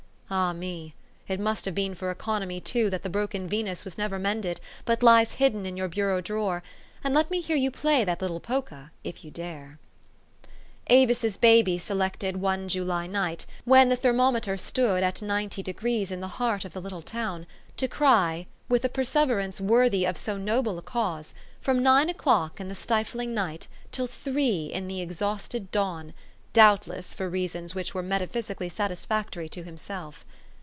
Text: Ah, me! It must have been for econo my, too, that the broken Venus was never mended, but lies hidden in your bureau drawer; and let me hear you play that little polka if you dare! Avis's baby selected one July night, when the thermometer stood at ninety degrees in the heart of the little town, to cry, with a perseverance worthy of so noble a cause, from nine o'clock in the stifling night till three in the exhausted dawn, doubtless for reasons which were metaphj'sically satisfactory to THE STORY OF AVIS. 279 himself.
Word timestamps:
Ah, 0.33 0.53
me! 0.53 0.93
It 1.27 1.41
must 1.41 1.65
have 1.65 1.75
been 1.75 1.93
for 1.93 2.15
econo 2.15 2.47
my, 2.47 2.59
too, 2.59 2.89
that 2.89 3.03
the 3.03 3.09
broken 3.09 3.49
Venus 3.49 3.83
was 3.83 3.97
never 3.97 4.17
mended, 4.17 4.61
but 4.85 5.03
lies 5.03 5.33
hidden 5.33 5.65
in 5.65 5.75
your 5.75 5.89
bureau 5.89 6.21
drawer; 6.21 6.63
and 7.03 7.13
let 7.13 7.29
me 7.29 7.41
hear 7.41 7.57
you 7.57 7.69
play 7.69 8.05
that 8.05 8.21
little 8.21 8.39
polka 8.39 8.85
if 9.03 9.25
you 9.25 9.29
dare! 9.31 9.77
Avis's 10.87 11.35
baby 11.35 11.77
selected 11.77 12.37
one 12.37 12.69
July 12.69 13.07
night, 13.07 13.45
when 13.65 13.89
the 13.89 13.97
thermometer 13.97 14.55
stood 14.55 15.03
at 15.03 15.21
ninety 15.21 15.61
degrees 15.61 16.11
in 16.11 16.21
the 16.21 16.29
heart 16.39 16.63
of 16.63 16.71
the 16.71 16.79
little 16.81 17.01
town, 17.01 17.45
to 17.75 17.89
cry, 17.89 18.47
with 18.69 18.85
a 18.85 18.89
perseverance 18.89 19.59
worthy 19.59 20.05
of 20.05 20.17
so 20.17 20.37
noble 20.37 20.77
a 20.77 20.81
cause, 20.81 21.33
from 21.59 21.83
nine 21.83 22.07
o'clock 22.09 22.57
in 22.61 22.69
the 22.69 22.73
stifling 22.73 23.33
night 23.33 23.67
till 23.91 24.07
three 24.07 24.67
in 24.67 24.87
the 24.87 25.01
exhausted 25.01 25.69
dawn, 25.71 26.13
doubtless 26.53 27.13
for 27.13 27.29
reasons 27.29 27.73
which 27.73 27.93
were 27.93 28.03
metaphj'sically 28.03 28.69
satisfactory 28.69 29.47
to 29.47 29.63
THE 29.63 29.71
STORY 29.71 29.71
OF 29.71 29.75
AVIS. 29.77 29.87
279 29.87 30.03
himself. 30.19 30.25